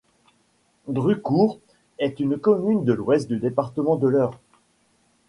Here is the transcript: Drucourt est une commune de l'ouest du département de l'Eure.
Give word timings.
Drucourt 0.87 1.59
est 1.99 2.19
une 2.19 2.39
commune 2.39 2.83
de 2.85 2.91
l'ouest 2.93 3.27
du 3.27 3.37
département 3.37 3.97
de 3.97 4.07
l'Eure. 4.07 4.39